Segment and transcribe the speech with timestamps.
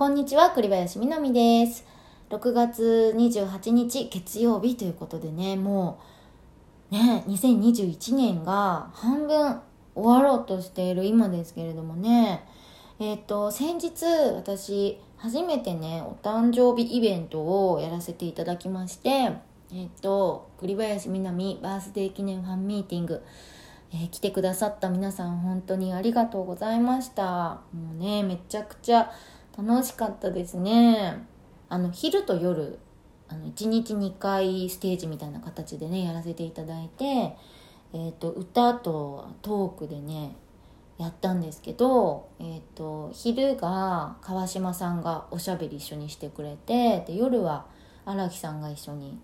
[0.00, 1.84] こんにちは、栗林みなみです。
[2.30, 6.00] 6月28日月曜日ということでね、も
[6.90, 9.60] う、ね、2021年が半分
[9.94, 12.46] 終わろうとしている今ですけれどもね、
[12.98, 23.22] えっ、と、先日私、初めてね、お誕生日イベントをやらせていただきまして、えっ、と、栗林みなみバースデー記念ファンミーティング、
[23.92, 29.10] えー来てくださった皆さん本当にありがとうございましたもうねめちゃくちゃ
[29.62, 31.26] 楽しかったですね。
[31.68, 32.78] あの昼と夜
[33.28, 40.34] あの1日2回ステージみたいな形でねやらせていただいて、えー、と歌とトークでね
[40.98, 47.66] やったんですけど、えー、と昼が川島さんがおしゃべり一緒にしてくれてで夜は
[48.04, 49.20] 荒木さんが一緒に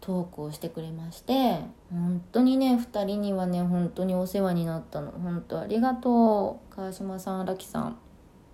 [0.00, 1.58] トークをしてくれまして
[1.90, 5.10] 本当にね2人にはね本当にお世話になったの。
[5.10, 7.98] 本当ありがとう川島さん荒木さん。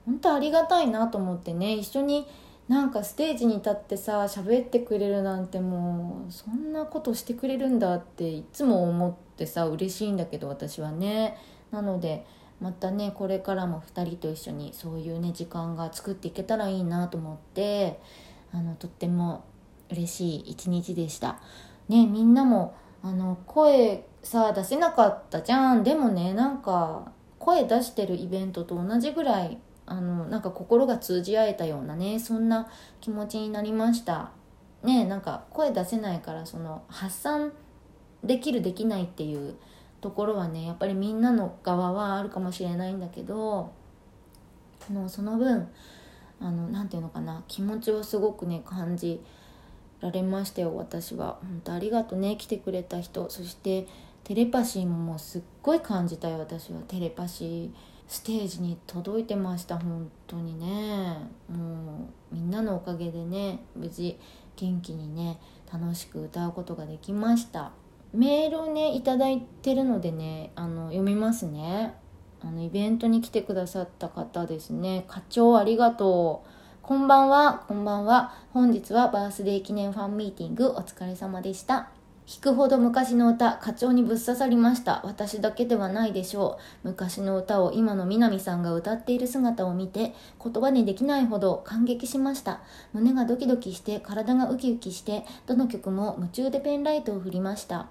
[0.06, 1.74] 本当ありがたいなと思ってね。
[1.74, 2.26] 一緒に
[2.68, 11.36] なんかステージに立ってさ喋ってくれるなんてもうそんなことしてくれるんだっていつも思ってさ嬉しいんだけど私はね。
[11.70, 12.24] なので
[12.60, 18.00] またねこれからも2人と一緒にそういうね時間が作っていけたらいいなと思って
[18.52, 19.44] あのとっても
[19.90, 21.38] 嬉しい一日でした。
[21.88, 25.82] ねみんなもあの声さ出せなかったじゃん。
[25.84, 32.68] でもねなんか声出してるイベントと同じぐらいあのなんか心が通じ合えたようなねそんな
[33.00, 34.32] 気持ちになりました。
[34.82, 37.52] ねなんか声出せないからその発散
[38.22, 39.54] できるできないっていう
[40.00, 43.72] ところはねやっぱりみんなの側はあるかもしれないんだけど
[44.92, 45.68] のその分
[46.40, 49.20] あのなていうのかな気持ちをすごくね感じ
[50.00, 51.38] られましたよ私は。
[51.40, 53.28] 本当ありがとうね来てくれた人。
[53.30, 53.86] そして
[54.24, 56.80] テレパシーももうすっごい感じたよ私は。
[56.88, 57.70] テレパシー
[58.06, 61.18] ステージに届いてました本当にね。
[61.48, 64.18] もうみんなのおかげでね無事
[64.56, 65.38] 元気にね
[65.72, 67.72] 楽しく歌うことができました。
[68.12, 71.94] メールをねいいてるのでねあの読みますね。
[72.40, 75.04] あのイベントに来てくださった方ですね。
[75.08, 76.48] 課長ありがとう。
[76.82, 78.34] こんばんは、こんばんは。
[78.52, 81.93] 本日はバースデー記念ファンミーティングお疲れ様でした。
[82.26, 85.02] 聞くほど昔の歌、課長にぶっ刺さりました。
[85.04, 86.88] 私だけではないでしょう。
[86.88, 92.60] 昔の歌を今の南さんが歌っている姿を見て、言葉にできないほど感激しました。
[92.94, 97.88] 胸がドキドキして、体がウキウキして、どの曲も夢中でペンライトを振りました。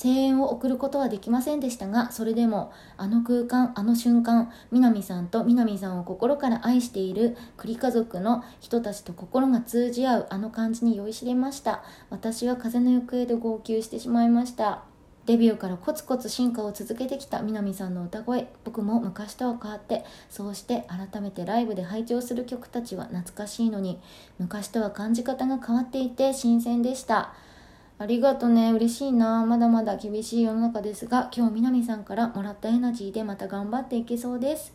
[0.00, 11.82] 声援を送ることはできませんでしたが、それでも、あの空間、あの瞬間、南さんと南さんを心から愛している栗家族の人たちと心が通じ合うあの感じに酔いしれました。
[12.10, 14.82] 私は風の行方で号泣してしまいました。
[15.24, 24.00] デビューからコツコツ進化を続けてきた南さんの歌声僕も昔とは変わってそうして改めてライブで拝聴する曲たちは懐かしいのに
[24.38, 27.34] 昔とは感じ方が変わっていて新鮮でした
[27.98, 28.72] ありがとね。
[28.72, 29.46] 嬉しいな。
[29.46, 34.74] まだまだ厳しい世の中ですが今日南さんからもらったエナジーでまた頑張っていけそうです。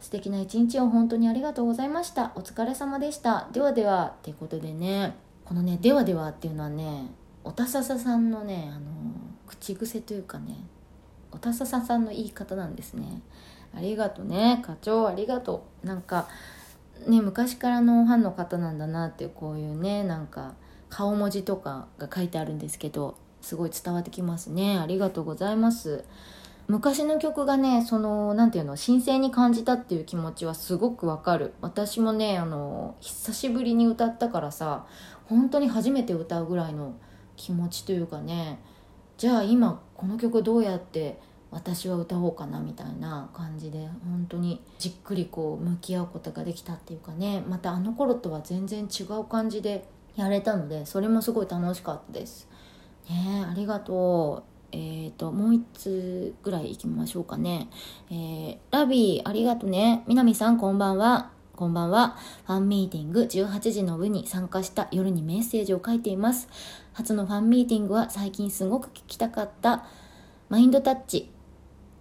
[0.00, 2.32] 素敵な一日を本当にありがとうございました。
[2.36, 3.48] お疲れ様でした。
[3.52, 5.14] ではではっていうことでね
[5.44, 7.10] このね「ではでは」っていうのはね
[7.44, 8.86] おたさささんのねあの
[9.46, 10.56] 口癖というかね
[11.32, 13.20] おたさささんの言い方なんですね。
[13.76, 15.06] ありがとうね課長。
[15.08, 15.86] ありがとう。
[15.86, 16.28] なんか
[17.06, 20.54] ね昔からのファンの方なんだなっていうこういうねなんか
[20.94, 24.78] 顔文字とかが書いてあるんですけどすごい伝わってきますね。
[24.78, 26.04] ありがとうございます。
[26.68, 31.52] 昔の曲がねその何ていうの新鮮に感じたっていう気持ちはすごくわかる。
[31.60, 34.86] 私もねあの久しぶりに歌ったからさ
[35.24, 36.94] 本当に初めて歌うぐらいの
[37.34, 38.60] 気持ちというかね
[39.18, 41.18] じゃあ今この曲どうやって
[41.50, 52.48] 私は歌おうかなみたいな感じで本当にじっくりこう向き合うことができたっていうかねまたあの頃とは全然違う感じでやれたのでそれもすごい楽しかったです
[53.08, 57.68] ねえありがとうえーともう1つぐらい行きましょうかね
[58.10, 62.16] えー、ラビーありがとうね南さんこんばんはこんばんは。
[62.46, 66.48] ファンミーティング18時の部に参加した夜にメッセージを書いています。
[66.94, 69.86] 初のファンミーティングは最近すごく聴きたかった
[70.48, 71.30] マインドタッチ。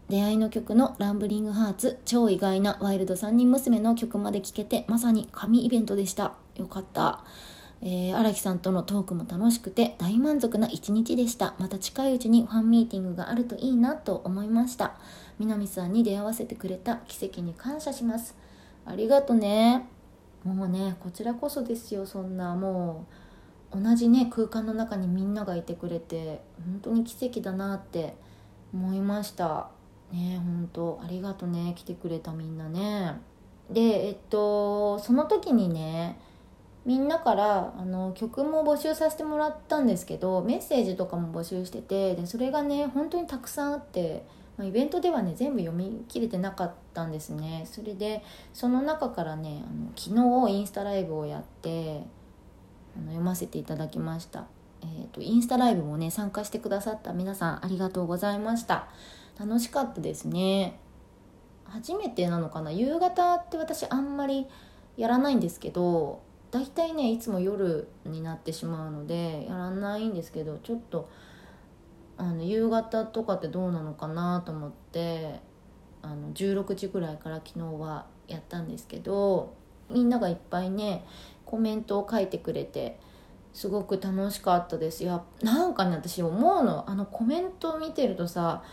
[0.10, 6.34] 出会いの曲のランブリングハーツ、超意外なワイルド3人娘の曲まで聴けて、まさに神イベントでした。
[6.56, 7.24] よかった。
[7.86, 11.54] えー、荒木さんとのトークも楽しくて大満足な一日でした。
[11.60, 14.94] また近いうちにファンミーティングがあるといいなと思いました。
[15.38, 18.38] 南さんに出会わせてくれた奇跡に感謝します。
[18.86, 19.86] ありがとね。
[20.46, 23.06] もうね、こちらこそですよ、そんなも
[23.74, 23.82] う。
[23.82, 28.16] 同じね、空間の中にみんながいてくれて、本当に奇跡だなって
[28.74, 29.70] 思いました。
[30.14, 33.20] ね本当ありがとね、来てくれたみんなね。
[33.70, 36.20] でえっとその時にね
[36.86, 44.26] みんなからあの曲も募集させてもらったんですけどメッセージとかも募集しててでそれがね本当にたくさんあって
[44.58, 47.66] ま、イベントではね全部読み切れてなかったんですね。
[47.66, 52.04] それでその中からねあの昨日インスタライブをやって
[52.96, 54.46] あの読ませていただきました。
[54.84, 57.14] えーと、インスタライブもね参加してくださった。
[57.14, 58.88] 皆さんありがとうございました。
[59.40, 60.78] 楽しかったですね。
[61.66, 62.72] 初めてなのかな？
[62.72, 64.46] 夕方って私あんまり
[64.98, 66.22] やらないんですけど
[66.54, 71.10] 大体ねいつも夜になってしまうのでやらないんですけどちょっと
[72.16, 75.40] あの夕方とかってどうなのかなと思って
[76.04, 79.56] あの16時ぐらいから昨日はやったんですけど
[79.90, 81.04] みんながいっぱいね
[81.44, 83.00] コメントを書いてくれて
[83.52, 85.04] すごく楽しかったです。
[85.04, 88.64] いやなんかね私思うのあのコメントを見てるとさ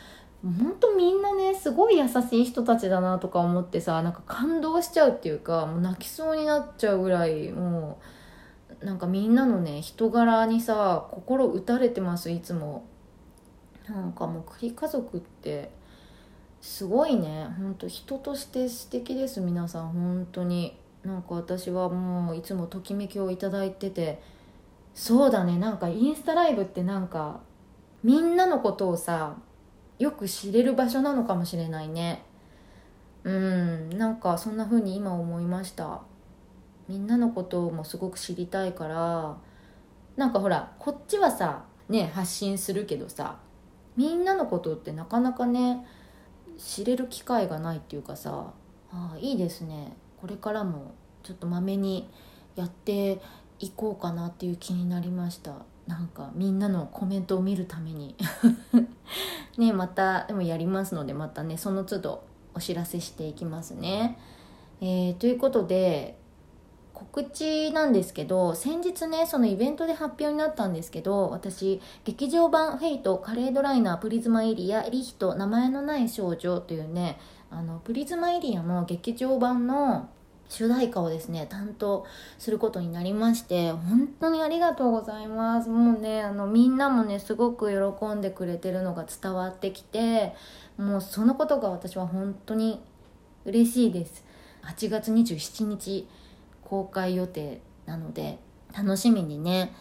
[0.42, 7.98] 本当みんなねすごい優しい人たちだなとか思ってさなんか感動しちゃうっていうかもう泣きそうになっちゃうぐらいも
[8.80, 12.86] うなんかみんなのね人柄にさ心打たれてますいつも。
[13.88, 15.70] なんかもう栗家族って
[16.60, 17.48] すごいね。
[17.58, 19.88] ほんと人として素敵です皆さん。
[19.88, 20.78] 本当に。
[21.02, 24.22] なんか私はもういつもときめきをいただいてて。
[24.94, 25.58] そうだね。
[25.58, 27.40] なんかインスタライブってなんか
[28.02, 29.36] みんなのことをさ
[30.00, 32.24] よく知れる場所なのかもしれないね。
[33.22, 36.00] うんなんかそんな風に今思いました。
[36.88, 39.36] みんなのこともすごく知りたいから。
[40.16, 43.38] なんかほらこっちはさね発信するけどさ
[43.96, 45.86] みんなのことってなかなかね
[46.58, 48.52] 知れる機会がないっていうかさ
[48.90, 49.92] あいいですね。
[50.20, 50.92] これからも
[51.22, 52.10] ちょっとまめに
[52.56, 53.20] やって
[53.58, 55.52] いこうかなっていう気になりました。
[55.90, 58.14] なんかみんなのコメントを見るために
[59.58, 62.22] ねまたでもやりますのでまたねその都度
[62.54, 64.16] お知らせしていきますね。
[64.80, 66.16] えー、ということで
[66.94, 77.18] 告知なんですけど先日ねそのイベントで発表になったんですけど私劇場版「フェイトカレードライナープリズマエリアリヒト名前のない少女」というね
[77.50, 80.08] あのプリズマエリアの劇場版の
[80.50, 82.04] 主題歌をですね担当
[82.38, 85.70] することになりまして本当にありがとうございます。
[85.70, 90.34] もうねあのみんなもねすごく喜んでくれてるのが伝わってきて
[90.76, 92.82] もうそのことが私は本当に
[93.46, 94.24] 嬉しいです。
[94.64, 96.06] 8月27日
[96.62, 98.38] 公開予定なので
[98.76, 99.72] 楽しみにね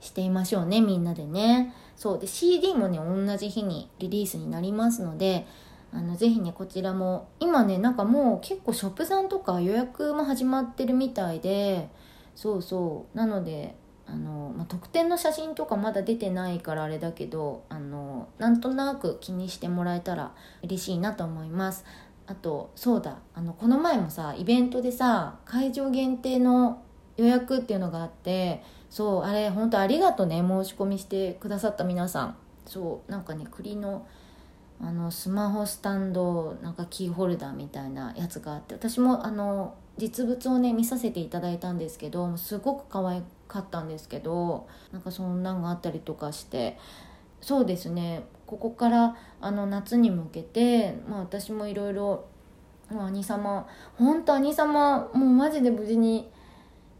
[0.00, 1.74] していましょうねみんなでね。
[1.96, 2.18] そう。
[2.18, 5.46] で CD もね同じ日にリリースになりますので
[5.94, 11.90] あのぜひねこちらも今ねなんかもう結構ショップさんとか予約も始まってるみたいで
[12.34, 13.16] そうそう。
[13.16, 21.84] なのであの、まあ、特典の写真とかまだ出てないからあれだけどあのなんとなく気にしてもらえたら嬉しいなと思います。
[22.26, 23.18] あとそうだ。
[23.34, 26.82] あのこの前もさイベントでさ会場限定の
[27.16, 32.36] 予約っていうのがあってそうあれ本当ありがとね申し込みしてくださった皆さん。
[32.64, 34.06] そうなんかね栗の
[34.82, 46.78] あのスマホスタンドなんかキーホルダーみたいなやつがあって私もあの実物をね見させていただいたんですけどすごく可愛かったんですけどなんかそんなんがあったりとかして
[47.40, 48.24] そうですね。
[48.46, 52.26] ここからあの夏に向けて、まあ、私もいろいろ
[52.90, 56.30] 兄様本当兄様もうマジで無事に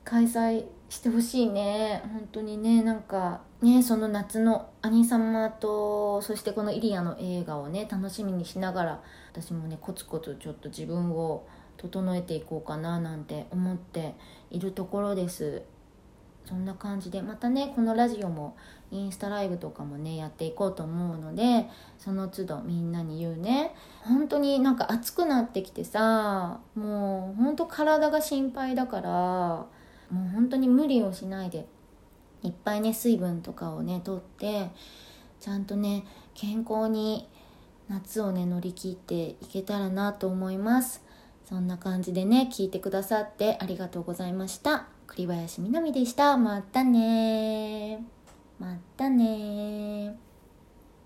[0.05, 2.03] 開催してほしいね。
[2.05, 9.03] 本当にねなんかねその夏の兄様とそしてこのイリアの映画をね楽しみにしながら
[9.33, 14.15] 私もねコツコツちょっと自分を整えていこうかななんて思って
[14.51, 15.63] いるところです。
[16.45, 18.57] そんな感じでまたねこのラジオも
[18.91, 23.75] インスタライブとかもねやっていこうと思うのでその都度みんなに言うね。
[24.03, 31.67] 本当になんか暑くなってきてさもう本当体が心配だからもう本当に無理をしないで
[32.43, 34.71] いっぱいね水分とかをねとって
[35.41, 37.29] ちゃんとね健康に
[37.89, 41.03] 夏をね乗り切っていけたらなと思います。
[41.45, 44.87] そんな感じでね聞いてくださってありがとうございました。
[45.07, 46.37] 栗林みなみでした。
[46.37, 48.03] またね
[48.59, 50.17] またね